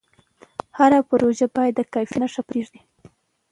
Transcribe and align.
هر 0.77 0.91
پروژه 1.09 1.45
باید 1.55 1.73
د 1.77 1.81
کیفیت 1.93 2.19
نښه 2.21 2.41
پرېږدي. 2.49 2.81